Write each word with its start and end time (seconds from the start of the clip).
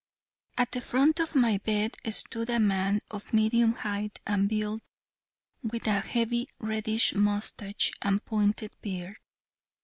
At 0.57 0.71
the 0.71 0.81
front 0.81 1.19
of 1.19 1.35
my 1.35 1.59
bed 1.59 1.95
stood 2.11 2.49
a 2.49 2.59
man 2.59 3.01
of 3.11 3.33
medium 3.35 3.73
height 3.73 4.19
and 4.25 4.49
build, 4.49 4.81
with 5.61 5.85
a 5.85 5.99
heavy 5.99 6.47
reddish 6.57 7.13
mustache 7.13 7.91
and 8.01 8.25
pointed 8.25 8.71
beard. 8.81 9.17